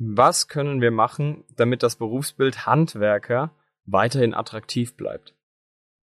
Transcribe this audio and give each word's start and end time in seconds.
Was 0.00 0.46
können 0.46 0.80
wir 0.80 0.92
machen, 0.92 1.42
damit 1.56 1.82
das 1.82 1.96
Berufsbild 1.96 2.66
Handwerker 2.66 3.50
weiterhin 3.84 4.32
attraktiv 4.32 4.96
bleibt? 4.96 5.34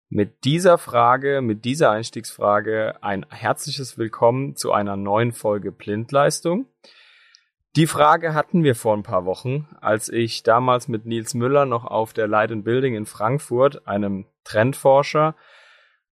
Mit 0.08 0.44
dieser 0.44 0.78
Frage, 0.78 1.42
mit 1.42 1.66
dieser 1.66 1.90
Einstiegsfrage 1.90 3.02
ein 3.02 3.26
herzliches 3.28 3.98
Willkommen 3.98 4.56
zu 4.56 4.72
einer 4.72 4.96
neuen 4.96 5.32
Folge 5.32 5.70
Blindleistung. 5.70 6.66
Die 7.76 7.86
Frage 7.86 8.32
hatten 8.32 8.64
wir 8.64 8.74
vor 8.74 8.96
ein 8.96 9.02
paar 9.02 9.26
Wochen, 9.26 9.68
als 9.82 10.08
ich 10.08 10.42
damals 10.42 10.88
mit 10.88 11.04
Nils 11.04 11.34
Müller 11.34 11.66
noch 11.66 11.84
auf 11.84 12.14
der 12.14 12.26
Light 12.26 12.52
and 12.52 12.64
Building 12.64 12.94
in 12.94 13.04
Frankfurt, 13.04 13.86
einem 13.86 14.24
Trendforscher, 14.44 15.36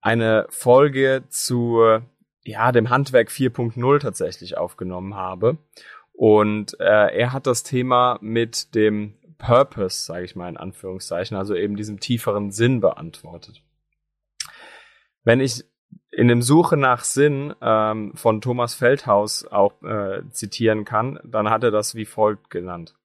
eine 0.00 0.46
Folge 0.48 1.25
zu 1.29 2.00
ja, 2.45 2.73
dem 2.73 2.89
Handwerk 2.89 3.29
4.0 3.29 3.98
tatsächlich 3.98 4.57
aufgenommen 4.57 5.16
habe. 5.16 5.59
Und 6.19 6.80
äh, 6.80 7.16
er 7.16 7.32
hat 7.32 7.46
das 7.46 7.62
Thema 7.62 8.18
mit 8.21 8.75
dem 8.75 9.14
Purpose, 9.39 10.04
sage 10.04 10.25
ich 10.25 10.35
mal 10.35 10.49
in 10.49 10.57
Anführungszeichen, 10.57 11.36
also 11.36 11.54
eben 11.54 11.76
diesem 11.76 12.00
tieferen 12.00 12.50
Sinn 12.50 12.81
beantwortet. 12.81 13.63
Wenn 15.23 15.39
ich 15.39 15.62
in 16.11 16.26
dem 16.26 16.43
Suche 16.43 16.76
nach 16.76 17.04
Sinn 17.04 17.54
ähm, 17.62 18.17
von 18.17 18.40
Thomas 18.40 18.75
Feldhaus 18.75 19.46
auch 19.46 19.81
äh, 19.85 20.29
zitieren 20.32 20.85
kann, 20.85 21.21
dann 21.23 21.50
hat 21.50 21.62
er 21.62 21.71
das 21.71 21.95
wie 21.95 22.04
folgt 22.04 22.50
genannt. 22.50 22.96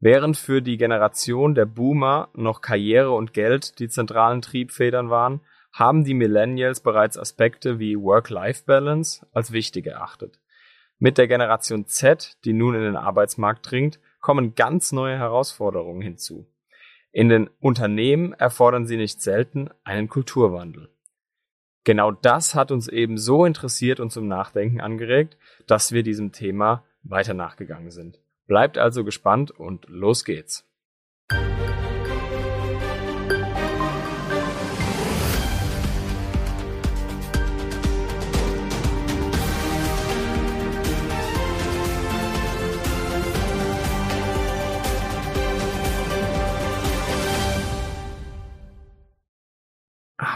Während 0.00 0.38
für 0.38 0.62
die 0.62 0.78
Generation 0.78 1.54
der 1.54 1.66
Boomer 1.66 2.30
noch 2.32 2.62
Karriere 2.62 3.10
und 3.10 3.34
Geld 3.34 3.80
die 3.80 3.90
zentralen 3.90 4.40
Triebfedern 4.40 5.10
waren, 5.10 5.42
haben 5.74 6.04
die 6.04 6.14
Millennials 6.14 6.80
bereits 6.80 7.18
Aspekte 7.18 7.78
wie 7.78 8.00
Work-Life-Balance 8.00 9.26
als 9.34 9.52
wichtig 9.52 9.88
erachtet. 9.88 10.38
Mit 10.98 11.18
der 11.18 11.28
Generation 11.28 11.86
Z, 11.86 12.38
die 12.44 12.54
nun 12.54 12.74
in 12.74 12.80
den 12.80 12.96
Arbeitsmarkt 12.96 13.70
dringt, 13.70 14.00
kommen 14.20 14.54
ganz 14.54 14.92
neue 14.92 15.18
Herausforderungen 15.18 16.00
hinzu. 16.00 16.46
In 17.12 17.28
den 17.28 17.48
Unternehmen 17.60 18.32
erfordern 18.32 18.86
sie 18.86 18.96
nicht 18.96 19.20
selten 19.20 19.70
einen 19.84 20.08
Kulturwandel. 20.08 20.90
Genau 21.84 22.10
das 22.10 22.54
hat 22.54 22.70
uns 22.72 22.88
eben 22.88 23.16
so 23.16 23.44
interessiert 23.44 24.00
und 24.00 24.10
zum 24.10 24.26
Nachdenken 24.26 24.80
angeregt, 24.80 25.36
dass 25.66 25.92
wir 25.92 26.02
diesem 26.02 26.32
Thema 26.32 26.84
weiter 27.02 27.34
nachgegangen 27.34 27.90
sind. 27.90 28.18
Bleibt 28.46 28.76
also 28.78 29.04
gespannt 29.04 29.50
und 29.50 29.86
los 29.88 30.24
geht's. 30.24 30.68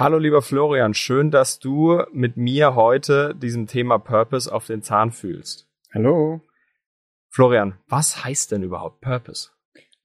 Hallo 0.00 0.16
lieber 0.16 0.40
Florian, 0.40 0.94
schön, 0.94 1.30
dass 1.30 1.58
du 1.58 2.02
mit 2.10 2.38
mir 2.38 2.74
heute 2.74 3.34
diesem 3.34 3.66
Thema 3.66 3.98
Purpose 3.98 4.50
auf 4.50 4.66
den 4.66 4.80
Zahn 4.80 5.12
fühlst. 5.12 5.68
Hallo. 5.92 6.40
Florian, 7.28 7.74
was 7.86 8.24
heißt 8.24 8.50
denn 8.50 8.62
überhaupt 8.62 9.02
Purpose? 9.02 9.50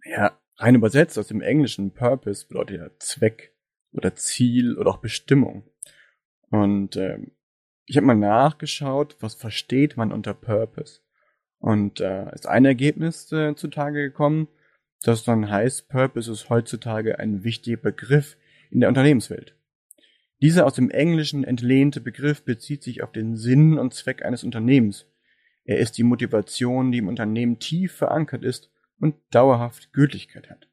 Ja, 0.03 0.37
rein 0.57 0.75
übersetzt 0.75 1.17
aus 1.17 1.29
dem 1.29 1.39
Englischen 1.39 1.93
Purpose 1.93 2.45
bedeutet 2.45 2.77
ja 2.77 2.89
Zweck 2.99 3.55
oder 3.93 4.13
Ziel 4.15 4.77
oder 4.77 4.89
auch 4.89 4.97
Bestimmung. 4.97 5.63
Und 6.49 6.97
ähm, 6.97 7.31
ich 7.85 7.95
habe 7.95 8.07
mal 8.07 8.17
nachgeschaut, 8.17 9.15
was 9.21 9.35
versteht 9.35 9.95
man 9.95 10.11
unter 10.11 10.33
Purpose. 10.33 10.99
Und 11.59 12.01
äh, 12.01 12.33
ist 12.33 12.47
ein 12.47 12.65
Ergebnis 12.65 13.31
äh, 13.31 13.55
zutage 13.55 14.01
gekommen, 14.09 14.49
das 15.03 15.23
dann 15.23 15.49
heißt, 15.49 15.87
Purpose 15.87 16.29
ist 16.29 16.49
heutzutage 16.49 17.17
ein 17.17 17.45
wichtiger 17.45 17.77
Begriff 17.77 18.35
in 18.71 18.81
der 18.81 18.89
Unternehmenswelt. 18.89 19.54
Dieser 20.41 20.65
aus 20.65 20.73
dem 20.73 20.89
Englischen 20.89 21.43
entlehnte 21.43 22.01
Begriff 22.01 22.43
bezieht 22.43 22.83
sich 22.83 23.03
auf 23.03 23.11
den 23.11 23.35
Sinn 23.35 23.77
und 23.77 23.93
Zweck 23.93 24.23
eines 24.25 24.43
Unternehmens. 24.43 25.07
Er 25.63 25.79
ist 25.79 25.97
die 25.97 26.03
Motivation, 26.03 26.91
die 26.91 26.99
im 26.99 27.07
Unternehmen 27.07 27.59
tief 27.59 27.93
verankert 27.93 28.43
ist 28.43 28.71
und 28.99 29.15
dauerhaft 29.31 29.93
Gültigkeit 29.93 30.49
hat. 30.49 30.67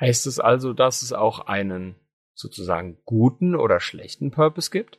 Heißt 0.00 0.26
es 0.26 0.40
also, 0.40 0.72
dass 0.72 1.02
es 1.02 1.12
auch 1.12 1.46
einen 1.46 1.94
sozusagen 2.34 2.98
guten 3.04 3.54
oder 3.54 3.80
schlechten 3.80 4.30
Purpose 4.30 4.70
gibt? 4.70 4.98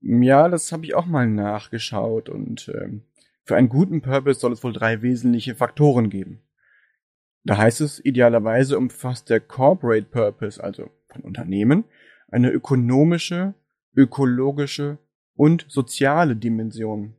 Ja, 0.00 0.48
das 0.48 0.70
habe 0.70 0.84
ich 0.84 0.94
auch 0.94 1.06
mal 1.06 1.26
nachgeschaut 1.26 2.28
und 2.28 2.68
ähm, 2.68 3.04
für 3.44 3.56
einen 3.56 3.68
guten 3.68 4.02
Purpose 4.02 4.38
soll 4.38 4.52
es 4.52 4.62
wohl 4.62 4.72
drei 4.72 5.02
wesentliche 5.02 5.54
Faktoren 5.54 6.10
geben. 6.10 6.42
Da 7.44 7.56
heißt 7.56 7.80
es, 7.80 8.04
idealerweise 8.04 8.76
umfasst 8.76 9.30
der 9.30 9.40
Corporate 9.40 10.06
Purpose, 10.06 10.62
also 10.62 10.90
von 11.08 11.22
Unternehmen, 11.22 11.84
eine 12.28 12.50
ökonomische, 12.50 13.54
ökologische 13.94 14.98
und 15.34 15.66
soziale 15.68 16.36
Dimension. 16.36 17.14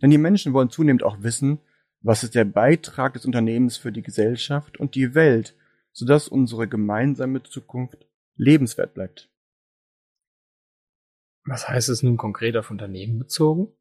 Denn 0.00 0.10
die 0.10 0.18
Menschen 0.18 0.52
wollen 0.52 0.70
zunehmend 0.70 1.02
auch 1.02 1.22
wissen, 1.22 1.58
was 2.00 2.22
ist 2.22 2.34
der 2.34 2.44
Beitrag 2.44 3.14
des 3.14 3.24
Unternehmens 3.24 3.76
für 3.76 3.90
die 3.90 4.02
Gesellschaft 4.02 4.78
und 4.78 4.94
die 4.94 5.14
Welt, 5.14 5.56
sodass 5.92 6.28
unsere 6.28 6.68
gemeinsame 6.68 7.42
Zukunft 7.42 8.06
lebenswert 8.36 8.94
bleibt. 8.94 9.30
Was 11.46 11.68
heißt 11.68 11.88
es 11.88 12.02
nun 12.02 12.16
konkret 12.16 12.56
auf 12.56 12.70
Unternehmen 12.70 13.18
bezogen? 13.18 13.72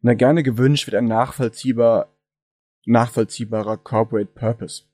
Na 0.00 0.14
gerne 0.14 0.42
gewünscht 0.42 0.86
wird 0.86 0.96
ein 0.96 1.06
nachvollziehbar, 1.06 2.16
nachvollziehbarer 2.86 3.76
Corporate 3.76 4.32
Purpose. 4.32 4.84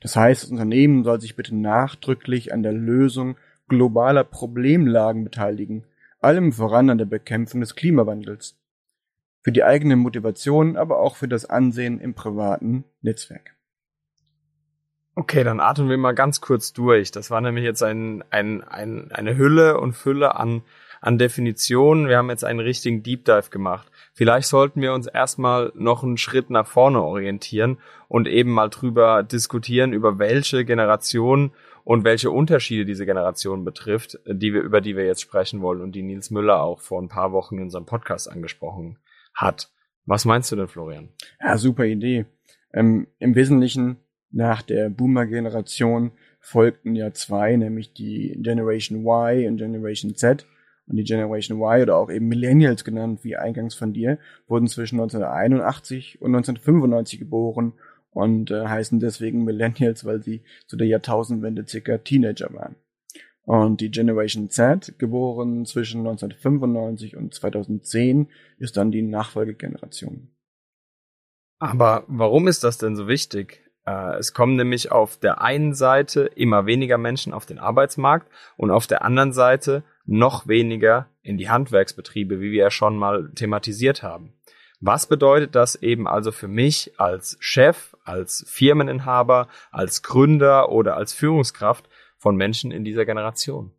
Das 0.00 0.16
heißt, 0.16 0.42
das 0.42 0.50
Unternehmen 0.50 1.04
soll 1.04 1.20
sich 1.20 1.36
bitte 1.36 1.54
nachdrücklich 1.54 2.52
an 2.52 2.62
der 2.62 2.72
Lösung 2.72 3.36
globaler 3.68 4.24
Problemlagen 4.24 5.24
beteiligen, 5.24 5.84
allem 6.20 6.52
voran 6.52 6.90
an 6.90 6.98
der 6.98 7.06
Bekämpfung 7.06 7.60
des 7.60 7.74
Klimawandels. 7.74 8.58
Für 9.42 9.52
die 9.52 9.64
eigene 9.64 9.96
Motivation, 9.96 10.76
aber 10.76 11.00
auch 11.00 11.16
für 11.16 11.28
das 11.28 11.46
Ansehen 11.46 12.00
im 12.00 12.14
privaten 12.14 12.84
Netzwerk. 13.00 13.56
Okay, 15.14 15.44
dann 15.44 15.60
atmen 15.60 15.90
wir 15.90 15.98
mal 15.98 16.14
ganz 16.14 16.40
kurz 16.40 16.72
durch. 16.72 17.10
Das 17.10 17.30
war 17.30 17.40
nämlich 17.40 17.64
jetzt 17.64 17.82
ein, 17.82 18.24
ein, 18.30 18.62
ein, 18.62 19.10
eine 19.12 19.36
Hülle 19.36 19.78
und 19.78 19.92
Fülle 19.92 20.36
an, 20.36 20.62
an 21.02 21.18
Definitionen. 21.18 22.08
Wir 22.08 22.16
haben 22.16 22.30
jetzt 22.30 22.44
einen 22.44 22.60
richtigen 22.60 23.02
Deep 23.02 23.26
Dive 23.26 23.50
gemacht. 23.50 23.90
Vielleicht 24.14 24.48
sollten 24.48 24.80
wir 24.80 24.94
uns 24.94 25.06
erstmal 25.06 25.72
noch 25.74 26.02
einen 26.04 26.16
Schritt 26.16 26.48
nach 26.48 26.66
vorne 26.66 27.02
orientieren 27.02 27.78
und 28.08 28.28
eben 28.28 28.50
mal 28.50 28.70
drüber 28.70 29.22
diskutieren, 29.22 29.92
über 29.92 30.18
welche 30.18 30.64
Generation 30.64 31.50
und 31.84 32.04
welche 32.04 32.30
Unterschiede 32.30 32.84
diese 32.84 33.04
Generation 33.04 33.64
betrifft, 33.64 34.20
die 34.26 34.54
wir, 34.54 34.62
über 34.62 34.80
die 34.80 34.96
wir 34.96 35.04
jetzt 35.04 35.20
sprechen 35.20 35.60
wollen 35.60 35.80
und 35.80 35.92
die 35.92 36.02
Nils 36.02 36.30
Müller 36.30 36.62
auch 36.62 36.80
vor 36.80 37.02
ein 37.02 37.08
paar 37.08 37.32
Wochen 37.32 37.56
in 37.56 37.64
unserem 37.64 37.84
Podcast 37.84 38.30
angesprochen 38.30 38.98
hat. 39.34 39.70
Was 40.06 40.24
meinst 40.24 40.52
du 40.52 40.56
denn, 40.56 40.68
Florian? 40.68 41.08
Ja, 41.40 41.58
super 41.58 41.84
Idee. 41.84 42.26
Ähm, 42.72 43.08
Im 43.18 43.34
Wesentlichen 43.34 43.96
nach 44.30 44.62
der 44.62 44.88
Boomer-Generation 44.88 46.12
folgten 46.38 46.94
ja 46.94 47.12
zwei, 47.12 47.56
nämlich 47.56 47.92
die 47.92 48.38
Generation 48.40 49.00
Y 49.00 49.48
und 49.48 49.56
Generation 49.56 50.14
Z. 50.14 50.46
Und 50.86 50.96
die 50.96 51.04
Generation 51.04 51.58
Y 51.58 51.82
oder 51.82 51.96
auch 51.96 52.10
eben 52.10 52.28
Millennials 52.28 52.84
genannt, 52.84 53.20
wie 53.22 53.36
eingangs 53.36 53.74
von 53.74 53.92
dir, 53.92 54.18
wurden 54.48 54.66
zwischen 54.66 55.00
1981 55.00 56.20
und 56.20 56.34
1995 56.34 57.18
geboren 57.18 57.74
und 58.10 58.50
äh, 58.50 58.66
heißen 58.66 59.00
deswegen 59.00 59.44
Millennials, 59.44 60.04
weil 60.04 60.22
sie 60.22 60.42
zu 60.66 60.76
der 60.76 60.86
Jahrtausendwende 60.86 61.66
circa 61.66 61.98
Teenager 61.98 62.52
waren. 62.52 62.76
Und 63.44 63.80
die 63.80 63.90
Generation 63.90 64.50
Z, 64.50 64.98
geboren 64.98 65.66
zwischen 65.66 66.00
1995 66.00 67.16
und 67.16 67.34
2010, 67.34 68.28
ist 68.58 68.76
dann 68.76 68.92
die 68.92 69.02
Nachfolgegeneration. 69.02 70.30
Aber 71.58 72.04
warum 72.06 72.48
ist 72.48 72.64
das 72.64 72.78
denn 72.78 72.96
so 72.96 73.08
wichtig? 73.08 73.62
Äh, 73.84 74.16
es 74.18 74.32
kommen 74.32 74.56
nämlich 74.56 74.92
auf 74.92 75.16
der 75.16 75.40
einen 75.40 75.74
Seite 75.74 76.30
immer 76.34 76.66
weniger 76.66 76.98
Menschen 76.98 77.32
auf 77.32 77.46
den 77.46 77.58
Arbeitsmarkt 77.58 78.30
und 78.56 78.70
auf 78.70 78.86
der 78.86 79.04
anderen 79.04 79.32
Seite 79.32 79.82
noch 80.04 80.48
weniger 80.48 81.08
in 81.22 81.38
die 81.38 81.48
Handwerksbetriebe, 81.48 82.40
wie 82.40 82.52
wir 82.52 82.64
ja 82.64 82.70
schon 82.70 82.96
mal 82.96 83.30
thematisiert 83.34 84.02
haben. 84.02 84.34
Was 84.80 85.06
bedeutet 85.06 85.54
das 85.54 85.76
eben 85.76 86.08
also 86.08 86.32
für 86.32 86.48
mich 86.48 86.98
als 86.98 87.36
Chef, 87.38 87.96
als 88.04 88.44
Firmeninhaber, 88.48 89.48
als 89.70 90.02
Gründer 90.02 90.72
oder 90.72 90.96
als 90.96 91.12
Führungskraft 91.12 91.88
von 92.18 92.36
Menschen 92.36 92.72
in 92.72 92.82
dieser 92.82 93.04
Generation? 93.04 93.72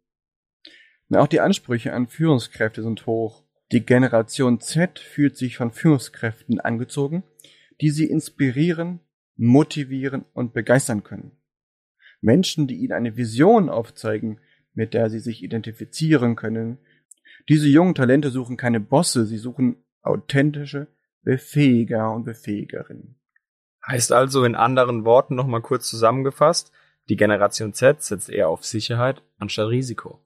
Auch 1.14 1.28
die 1.28 1.42
Ansprüche 1.42 1.94
an 1.94 2.08
Führungskräfte 2.08 2.82
sind 2.82 3.06
hoch. 3.06 3.44
Die 3.72 3.86
Generation 3.86 4.62
Z 4.62 5.00
fühlt 5.00 5.38
sich 5.38 5.58
von 5.58 5.72
Führungskräften 5.72 6.60
angezogen, 6.60 7.24
die 7.82 7.90
sie 7.90 8.06
inspirieren, 8.06 9.02
motivieren 9.36 10.26
und 10.34 10.54
begeistern 10.54 11.04
können. 11.04 11.38
Menschen, 12.22 12.68
die 12.68 12.78
ihnen 12.78 12.94
eine 12.94 13.18
Vision 13.18 13.70
aufzeigen, 13.70 14.40
mit 14.74 14.94
der 14.94 15.10
sie 15.10 15.20
sich 15.20 15.44
identifizieren 15.44 16.36
können. 16.36 16.80
Diese 17.50 17.68
jungen 17.68 17.96
Talente 17.96 18.30
suchen 18.30 18.58
keine 18.58 18.80
Bosse, 18.80 19.26
sie 19.26 19.38
suchen 19.38 19.78
authentische, 20.02 20.88
Befähiger 21.24 22.14
und 22.14 22.26
Befähigerinnen. 22.26 23.16
Heißt 23.86 24.12
also 24.12 24.44
in 24.44 24.56
anderen 24.56 25.06
Worten 25.06 25.36
nochmal 25.36 25.62
kurz 25.62 25.90
zusammengefasst, 25.90 26.72
die 27.10 27.18
Generation 27.18 27.74
Z 27.74 28.02
setzt 28.02 28.30
eher 28.30 28.50
auf 28.50 28.64
Sicherheit 28.64 29.22
anstatt 29.38 29.70
Risiko. 29.70 30.20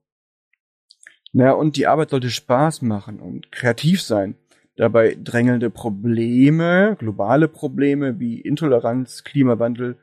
Naja, 1.34 1.54
und 1.54 1.76
die 1.76 1.88
Arbeit 1.88 2.12
sollte 2.12 2.30
Spaß 2.30 2.82
machen 2.84 3.20
und 3.20 3.52
kreativ 3.52 4.02
sein. 4.02 4.36
Dabei 4.76 5.18
drängelnde 5.22 5.72
Probleme, 5.72 6.96
globale 7.00 7.48
Probleme 7.48 8.20
wie 8.20 8.40
Intoleranz, 8.40 9.24
Klimawandel 9.24 9.98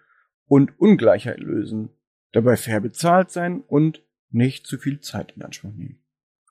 und 0.47 0.79
Ungleichheit 0.81 1.39
lösen. 1.39 1.91
Dabei 2.33 2.57
fair 2.57 2.81
bezahlt 2.81 3.31
sein 3.31 3.61
und 3.61 4.03
nicht 4.35 4.67
zu 4.67 4.79
viel 4.79 5.01
Zeit 5.01 5.33
in 5.37 5.43
Anspruch 5.43 5.73
nehmen. 5.73 6.01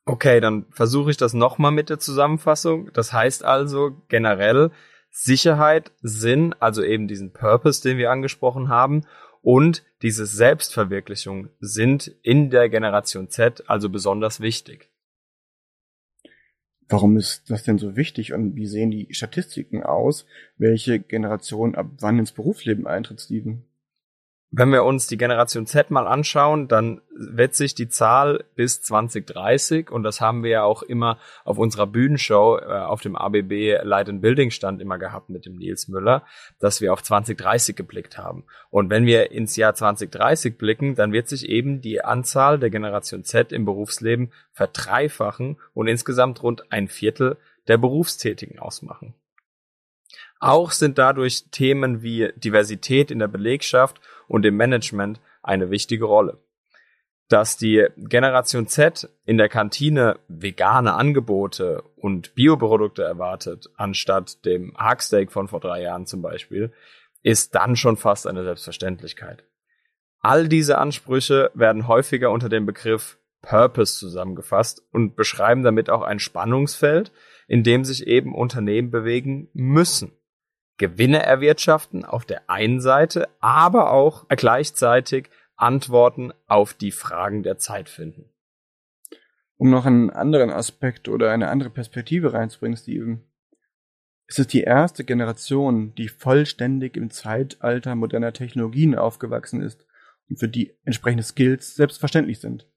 Okay, 0.05 0.41
dann 0.41 0.65
versuche 0.71 1.11
ich 1.11 1.17
das 1.17 1.33
nochmal 1.33 1.71
mit 1.71 1.89
der 1.89 1.99
Zusammenfassung. 1.99 2.91
Das 2.93 3.13
heißt 3.13 3.45
also 3.45 4.01
generell 4.09 4.71
Sicherheit, 5.09 5.91
Sinn, 6.01 6.55
also 6.59 6.83
eben 6.83 7.07
diesen 7.07 7.31
Purpose, 7.31 7.81
den 7.81 7.97
wir 7.97 8.11
angesprochen 8.11 8.69
haben, 8.69 9.05
und 9.41 9.83
diese 10.01 10.25
Selbstverwirklichung 10.25 11.49
sind 11.59 12.07
in 12.23 12.49
der 12.49 12.69
Generation 12.69 13.29
Z 13.29 13.69
also 13.69 13.89
besonders 13.89 14.39
wichtig. 14.39 14.89
Warum 16.87 17.17
ist 17.17 17.49
das 17.49 17.63
denn 17.63 17.77
so 17.77 17.95
wichtig 17.95 18.33
und 18.33 18.55
wie 18.55 18.67
sehen 18.67 18.91
die 18.91 19.13
Statistiken 19.13 19.83
aus, 19.83 20.25
welche 20.57 20.99
Generation 20.99 21.75
ab 21.75 21.87
wann 21.99 22.19
ins 22.19 22.31
Berufsleben 22.31 22.87
eintritt, 22.87 23.21
Steven? 23.21 23.65
Wenn 24.55 24.71
wir 24.71 24.83
uns 24.83 25.07
die 25.07 25.17
Generation 25.17 25.65
Z 25.65 25.89
mal 25.89 26.05
anschauen, 26.05 26.67
dann 26.67 27.01
wird 27.09 27.55
sich 27.55 27.73
die 27.73 27.89
Zahl 27.89 28.43
bis 28.53 28.83
2030 28.83 29.89
und 29.89 30.03
das 30.03 30.21
haben 30.21 30.43
wir 30.43 30.51
ja 30.51 30.63
auch 30.63 30.83
immer 30.83 31.17
auf 31.43 31.57
unserer 31.57 31.87
Bühnenshow 31.87 32.59
äh, 32.59 32.65
auf 32.65 33.01
dem 33.01 33.15
ABB 33.15 33.79
Light 33.81 34.09
and 34.09 34.21
Building 34.21 34.51
Stand 34.51 34.79
immer 34.79 34.99
gehabt 34.99 35.31
mit 35.31 35.47
dem 35.47 35.55
Nils 35.55 35.87
Müller, 35.87 36.21
dass 36.59 36.81
wir 36.81 36.93
auf 36.93 37.01
2030 37.01 37.75
geblickt 37.75 38.19
haben. 38.19 38.43
Und 38.69 38.91
wenn 38.91 39.07
wir 39.07 39.31
ins 39.31 39.55
Jahr 39.55 39.73
2030 39.73 40.55
blicken, 40.55 40.93
dann 40.93 41.13
wird 41.13 41.27
sich 41.27 41.49
eben 41.49 41.81
die 41.81 42.03
Anzahl 42.03 42.59
der 42.59 42.69
Generation 42.69 43.23
Z 43.23 43.51
im 43.51 43.65
Berufsleben 43.65 44.31
verdreifachen 44.51 45.57
und 45.73 45.87
insgesamt 45.87 46.43
rund 46.43 46.71
ein 46.71 46.89
Viertel 46.89 47.37
der 47.67 47.79
Berufstätigen 47.79 48.59
ausmachen. 48.59 49.15
Auch 50.43 50.71
sind 50.71 50.97
dadurch 50.97 51.45
Themen 51.51 52.01
wie 52.01 52.33
Diversität 52.35 53.11
in 53.11 53.19
der 53.19 53.29
Belegschaft 53.29 54.01
und 54.27 54.45
im 54.45 54.57
Management 54.57 55.21
eine 55.41 55.69
wichtige 55.69 56.03
Rolle. 56.03 56.37
Dass 57.29 57.55
die 57.55 57.87
Generation 57.95 58.67
Z 58.67 59.09
in 59.23 59.37
der 59.37 59.47
Kantine 59.47 60.19
vegane 60.27 60.95
Angebote 60.95 61.81
und 61.95 62.35
Bioprodukte 62.35 63.03
erwartet, 63.03 63.69
anstatt 63.77 64.43
dem 64.43 64.75
Hacksteak 64.75 65.31
von 65.31 65.47
vor 65.47 65.61
drei 65.61 65.81
Jahren 65.81 66.07
zum 66.07 66.21
Beispiel, 66.21 66.73
ist 67.21 67.55
dann 67.55 67.77
schon 67.77 67.95
fast 67.95 68.27
eine 68.27 68.43
Selbstverständlichkeit. 68.43 69.45
All 70.19 70.49
diese 70.49 70.77
Ansprüche 70.77 71.51
werden 71.53 71.87
häufiger 71.87 72.31
unter 72.31 72.49
dem 72.49 72.65
Begriff 72.65 73.17
Purpose 73.41 73.97
zusammengefasst 73.97 74.83
und 74.91 75.15
beschreiben 75.15 75.63
damit 75.63 75.89
auch 75.89 76.01
ein 76.01 76.19
Spannungsfeld, 76.19 77.13
in 77.47 77.63
dem 77.63 77.85
sich 77.85 78.07
eben 78.07 78.35
Unternehmen 78.35 78.91
bewegen 78.91 79.47
müssen. 79.53 80.11
Gewinne 80.77 81.21
erwirtschaften 81.23 82.03
auf 82.03 82.25
der 82.25 82.49
einen 82.49 82.81
Seite, 82.81 83.29
aber 83.39 83.91
auch 83.91 84.27
gleichzeitig 84.29 85.29
Antworten 85.55 86.33
auf 86.47 86.73
die 86.73 86.91
Fragen 86.91 87.43
der 87.43 87.57
Zeit 87.57 87.89
finden. 87.89 88.29
Um 89.55 89.69
noch 89.69 89.85
einen 89.85 90.09
anderen 90.09 90.49
Aspekt 90.49 91.07
oder 91.07 91.31
eine 91.31 91.49
andere 91.49 91.69
Perspektive 91.69 92.33
reinzubringen, 92.33 92.77
Steven. 92.77 93.23
Es 94.25 94.39
ist 94.39 94.53
die 94.53 94.61
erste 94.61 95.03
Generation, 95.03 95.93
die 95.95 96.07
vollständig 96.07 96.97
im 96.97 97.11
Zeitalter 97.11 97.93
moderner 97.95 98.33
Technologien 98.33 98.95
aufgewachsen 98.95 99.61
ist 99.61 99.85
und 100.29 100.39
für 100.39 100.47
die 100.47 100.75
entsprechende 100.85 101.23
Skills 101.23 101.75
selbstverständlich 101.75 102.39
sind. 102.39 102.67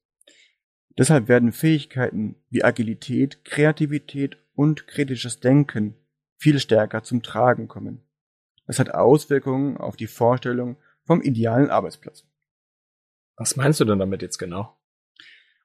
Deshalb 0.98 1.28
werden 1.28 1.52
Fähigkeiten 1.52 2.37
wie 2.50 2.64
Agilität, 2.64 3.44
Kreativität 3.44 4.38
und 4.54 4.87
kritisches 4.87 5.40
Denken 5.40 5.94
viel 6.37 6.59
stärker 6.59 7.03
zum 7.03 7.23
Tragen 7.23 7.69
kommen. 7.69 8.03
Das 8.67 8.79
hat 8.79 8.94
Auswirkungen 8.94 9.77
auf 9.77 9.97
die 9.97 10.06
Vorstellung 10.06 10.77
vom 11.05 11.23
idealen 11.23 11.71
Arbeitsplatz. 11.71 12.25
Was 13.37 13.56
meinst 13.56 13.81
du 13.81 13.85
denn 13.85 13.99
damit 13.99 14.23
jetzt 14.23 14.38
genau? 14.38 14.77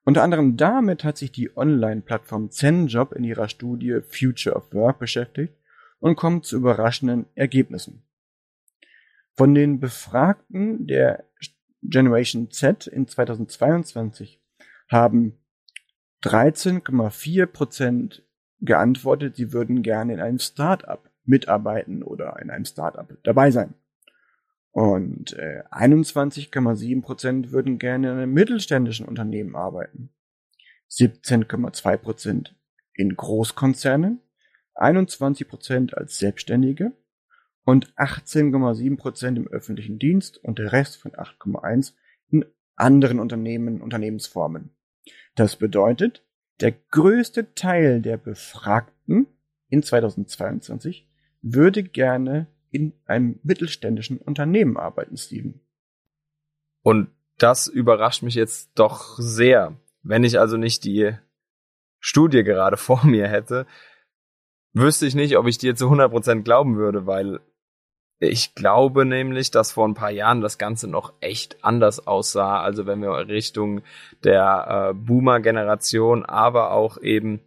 Unter 0.04 0.24
anderem 0.24 0.58
damit 0.58 1.04
hat 1.04 1.18
sich 1.18 1.32
die 1.32 1.56
Online-Plattform 1.56 2.50
ZenJob 2.50 3.14
in 3.14 3.24
ihrer 3.24 3.50
Studie 3.50 4.02
Future 4.02 4.56
of 4.56 4.74
Work 4.74 5.00
beschäftigt 5.00 5.54
und 6.00 6.16
kommt 6.16 6.46
zu 6.46 6.58
überraschenden 6.58 7.28
Ergebnissen. 7.36 8.04
Von 9.36 9.54
den 9.54 9.80
Befragten 9.80 10.88
der 10.88 11.26
Generation 11.84 12.52
Z 12.52 12.88
in 12.88 13.08
2022 13.08 14.42
haben 14.90 15.38
13,4 16.24 17.46
Prozent 17.46 18.24
geantwortet, 18.62 19.36
sie 19.36 19.54
würden 19.54 19.82
gerne 19.82 20.14
in 20.14 20.22
einem 20.22 20.40
Startup 20.40 21.10
mitarbeiten 21.26 22.04
oder 22.04 22.40
in 22.42 22.50
einem 22.50 22.66
Startup 22.66 23.08
dabei 23.24 23.52
sein. 23.52 23.74
Und 24.72 25.34
äh, 25.34 25.64
21,7 25.72 27.02
Prozent 27.02 27.52
würden 27.52 27.78
gerne 27.78 28.12
in 28.12 28.18
einem 28.18 28.34
mittelständischen 28.34 29.06
Unternehmen 29.06 29.56
arbeiten. 29.56 30.12
17,2 30.90 31.98
Prozent 31.98 32.56
in 32.94 33.16
Großkonzernen, 33.16 34.22
21 34.76 35.48
Prozent 35.48 35.98
als 35.98 36.18
Selbstständige 36.18 36.94
und 37.66 37.94
18,7 37.96 38.98
Prozent 38.98 39.38
im 39.38 39.48
öffentlichen 39.48 40.00
Dienst 40.00 40.38
und 40.38 40.60
der 40.60 40.72
Rest 40.72 40.98
von 40.98 41.12
8,1% 41.12 41.94
in 42.30 42.46
anderen 42.76 43.20
Unternehmen, 43.20 43.82
Unternehmensformen. 43.82 44.72
Das 45.36 45.56
bedeutet, 45.56 46.26
der 46.62 46.72
größte 46.72 47.54
Teil 47.56 48.02
der 48.02 48.18
Befragten 48.18 49.28
in 49.68 49.84
2022 49.84 51.08
würde 51.42 51.84
gerne 51.84 52.48
in 52.70 52.94
einem 53.06 53.40
mittelständischen 53.44 54.18
Unternehmen 54.18 54.78
arbeiten, 54.78 55.18
Steven. 55.18 55.60
Und 56.84 57.10
das 57.38 57.68
überrascht 57.68 58.24
mich 58.24 58.36
jetzt 58.36 58.72
doch 58.76 59.18
sehr. 59.18 59.80
Wenn 60.04 60.24
ich 60.24 60.40
also 60.40 60.58
nicht 60.58 60.84
die 60.84 61.14
Studie 62.00 62.44
gerade 62.44 62.78
vor 62.78 63.06
mir 63.06 63.28
hätte, 63.28 63.66
wüsste 64.74 65.06
ich 65.06 65.16
nicht, 65.16 65.38
ob 65.38 65.48
ich 65.48 65.58
dir 65.58 65.76
zu 65.76 65.88
100% 65.92 66.44
glauben 66.44 66.78
würde, 66.78 67.06
weil 67.06 67.42
ich 68.24 68.54
glaube 68.54 69.04
nämlich, 69.04 69.50
dass 69.50 69.72
vor 69.72 69.88
ein 69.88 69.96
paar 69.96 70.12
Jahren 70.12 70.42
das 70.42 70.60
Ganze 70.60 70.88
noch 70.88 71.14
echt 71.22 71.64
anders 71.64 72.06
aussah. 72.06 72.62
Also 72.62 72.86
wenn 72.86 73.02
wir 73.02 73.28
Richtung 73.28 73.82
der 74.24 74.92
äh, 74.92 74.94
Boomer-Generation, 74.94 76.24
aber 76.24 76.72
auch 76.72 77.02
eben 77.02 77.42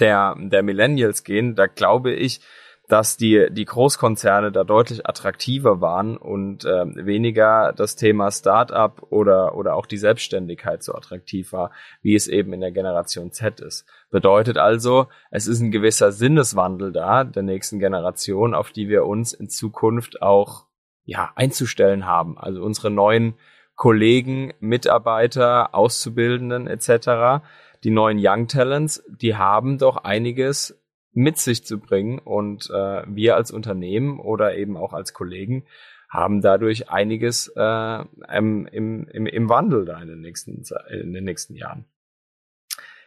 der, 0.00 0.34
der 0.38 0.62
Millennials 0.62 1.24
gehen, 1.24 1.56
da 1.56 1.66
glaube 1.66 2.12
ich, 2.14 2.40
dass 2.88 3.16
die, 3.16 3.48
die 3.50 3.64
Großkonzerne 3.64 4.52
da 4.52 4.62
deutlich 4.62 5.06
attraktiver 5.06 5.80
waren 5.80 6.16
und 6.16 6.64
äh, 6.64 6.84
weniger 6.94 7.72
das 7.72 7.96
Thema 7.96 8.30
Startup 8.30 9.02
oder, 9.10 9.56
oder 9.56 9.74
auch 9.74 9.86
die 9.86 9.98
Selbstständigkeit 9.98 10.82
so 10.82 10.94
attraktiv 10.94 11.52
war, 11.52 11.72
wie 12.02 12.14
es 12.14 12.28
eben 12.28 12.52
in 12.52 12.60
der 12.60 12.72
Generation 12.72 13.32
Z 13.32 13.60
ist. 13.60 13.86
Bedeutet 14.10 14.56
also, 14.56 15.08
es 15.30 15.46
ist 15.46 15.60
ein 15.60 15.72
gewisser 15.72 16.12
Sinneswandel 16.12 16.92
da 16.92 17.24
der 17.24 17.42
nächsten 17.42 17.78
Generation, 17.78 18.54
auf 18.54 18.70
die 18.70 18.88
wir 18.88 19.04
uns 19.04 19.32
in 19.32 19.48
Zukunft 19.48 20.22
auch 20.22 20.66
ja, 21.04 21.32
einzustellen 21.34 22.06
haben. 22.06 22.38
Also 22.38 22.62
unsere 22.62 22.90
neuen 22.90 23.34
Kollegen, 23.74 24.54
Mitarbeiter, 24.60 25.74
Auszubildenden 25.74 26.66
etc., 26.66 27.44
die 27.84 27.90
neuen 27.90 28.18
Young 28.20 28.48
Talents, 28.48 29.04
die 29.08 29.36
haben 29.36 29.78
doch 29.78 29.98
einiges 29.98 30.80
mit 31.16 31.38
sich 31.38 31.64
zu 31.64 31.78
bringen. 31.78 32.18
Und 32.18 32.70
äh, 32.70 33.02
wir 33.06 33.36
als 33.36 33.50
Unternehmen 33.50 34.20
oder 34.20 34.56
eben 34.56 34.76
auch 34.76 34.92
als 34.92 35.12
Kollegen 35.12 35.64
haben 36.08 36.40
dadurch 36.40 36.88
einiges 36.90 37.52
äh, 37.56 38.04
im, 38.32 38.66
im, 38.66 39.06
im 39.08 39.48
Wandel 39.48 39.84
da 39.84 40.00
in 40.00 40.08
den, 40.08 40.20
nächsten, 40.20 40.62
in 40.90 41.12
den 41.12 41.24
nächsten 41.24 41.56
Jahren. 41.56 41.86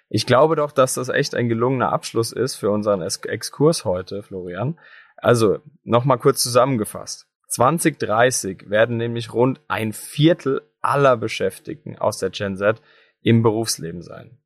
Ich 0.10 0.26
glaube 0.26 0.56
doch, 0.56 0.72
dass 0.72 0.96
das 0.96 1.10
echt 1.10 1.36
ein 1.36 1.50
gelungener 1.50 1.94
Abschluss 1.94 2.32
ist 2.32 2.56
für 2.56 2.72
unseren 2.72 3.02
Exkurs 3.02 3.86
heute, 3.86 4.24
Florian. 4.24 4.80
Also, 5.18 5.60
nochmal 5.84 6.18
kurz 6.18 6.42
zusammengefasst. 6.42 7.28
2030 7.50 8.70
werden 8.70 8.98
nämlich 8.98 9.34
rund 9.34 9.62
ein 9.68 9.94
Viertel 9.94 10.62
aller 10.82 11.16
Beschäftigten 11.16 11.98
aus 11.98 12.18
der 12.18 12.32
Gen 12.32 12.58
Z 12.58 12.82
im 13.22 13.44
Berufsleben 13.44 14.02
sein. 14.02 14.40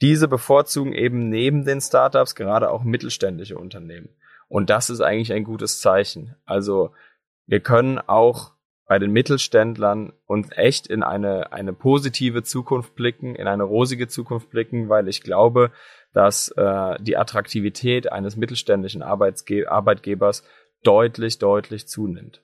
Diese 0.00 0.28
bevorzugen 0.28 0.92
eben 0.92 1.28
neben 1.28 1.64
den 1.64 1.80
Startups 1.80 2.34
gerade 2.34 2.70
auch 2.70 2.82
mittelständische 2.82 3.58
Unternehmen. 3.58 4.08
Und 4.48 4.70
das 4.70 4.90
ist 4.90 5.00
eigentlich 5.00 5.32
ein 5.32 5.44
gutes 5.44 5.80
Zeichen. 5.80 6.34
Also 6.44 6.92
wir 7.46 7.60
können 7.60 7.98
auch 7.98 8.52
bei 8.86 8.98
den 8.98 9.12
Mittelständlern 9.12 10.12
und 10.26 10.58
echt 10.58 10.88
in 10.88 11.04
eine, 11.04 11.52
eine 11.52 11.72
positive 11.72 12.42
Zukunft 12.42 12.96
blicken, 12.96 13.36
in 13.36 13.46
eine 13.46 13.62
rosige 13.62 14.08
Zukunft 14.08 14.50
blicken, 14.50 14.88
weil 14.88 15.06
ich 15.06 15.22
glaube, 15.22 15.70
dass 16.12 16.48
äh, 16.56 16.96
die 17.00 17.16
Attraktivität 17.16 18.10
eines 18.10 18.36
mittelständischen 18.36 19.02
Arbeitsge 19.02 19.70
Arbeitgebers 19.70 20.42
deutlich, 20.82 21.38
deutlich 21.38 21.86
zunimmt. 21.86 22.42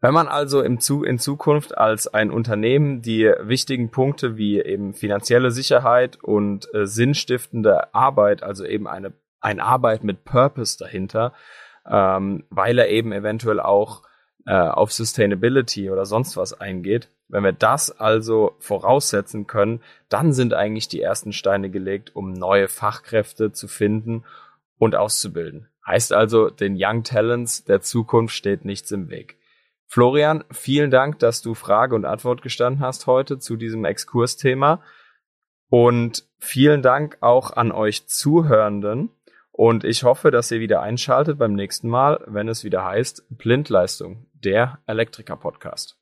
Wenn 0.00 0.14
man 0.14 0.28
also 0.28 0.62
im 0.62 0.80
Zu 0.80 1.04
in 1.04 1.18
Zukunft 1.18 1.76
als 1.76 2.08
ein 2.08 2.30
Unternehmen 2.30 3.02
die 3.02 3.30
wichtigen 3.40 3.90
Punkte 3.90 4.38
wie 4.38 4.60
eben 4.60 4.94
finanzielle 4.94 5.50
Sicherheit 5.50 6.18
und 6.22 6.72
äh, 6.74 6.86
sinnstiftende 6.86 7.94
Arbeit, 7.94 8.42
also 8.42 8.64
eben 8.64 8.88
eine, 8.88 9.12
eine 9.40 9.62
Arbeit 9.62 10.02
mit 10.02 10.24
Purpose 10.24 10.78
dahinter, 10.78 11.34
ähm, 11.86 12.44
weil 12.48 12.78
er 12.78 12.88
eben 12.88 13.12
eventuell 13.12 13.60
auch 13.60 14.02
äh, 14.46 14.54
auf 14.54 14.90
Sustainability 14.90 15.90
oder 15.90 16.06
sonst 16.06 16.38
was 16.38 16.58
eingeht. 16.58 17.08
Wenn 17.28 17.44
wir 17.44 17.52
das 17.52 17.90
also 18.00 18.56
voraussetzen 18.58 19.46
können, 19.46 19.82
dann 20.08 20.32
sind 20.32 20.54
eigentlich 20.54 20.88
die 20.88 21.02
ersten 21.02 21.32
Steine 21.32 21.68
gelegt, 21.68 22.16
um 22.16 22.32
neue 22.32 22.68
Fachkräfte 22.68 23.52
zu 23.52 23.68
finden 23.68 24.24
und 24.78 24.96
auszubilden. 24.96 25.68
Heißt 25.86 26.14
also, 26.14 26.48
den 26.48 26.76
Young 26.78 27.04
Talents 27.04 27.64
der 27.64 27.82
Zukunft 27.82 28.34
steht 28.34 28.64
nichts 28.64 28.90
im 28.92 29.10
Weg. 29.10 29.36
Florian, 29.92 30.44
vielen 30.52 30.92
Dank, 30.92 31.18
dass 31.18 31.42
du 31.42 31.54
Frage 31.54 31.96
und 31.96 32.04
Antwort 32.04 32.42
gestanden 32.42 32.80
hast 32.80 33.08
heute 33.08 33.40
zu 33.40 33.56
diesem 33.56 33.84
Exkursthema. 33.84 34.84
Und 35.68 36.28
vielen 36.38 36.80
Dank 36.80 37.18
auch 37.20 37.50
an 37.50 37.72
euch 37.72 38.06
Zuhörenden. 38.06 39.10
Und 39.50 39.82
ich 39.82 40.04
hoffe, 40.04 40.30
dass 40.30 40.52
ihr 40.52 40.60
wieder 40.60 40.80
einschaltet 40.80 41.38
beim 41.38 41.54
nächsten 41.54 41.88
Mal, 41.88 42.22
wenn 42.28 42.46
es 42.46 42.62
wieder 42.62 42.84
heißt 42.84 43.26
Blindleistung, 43.30 44.28
der 44.32 44.78
Elektriker-Podcast. 44.86 45.99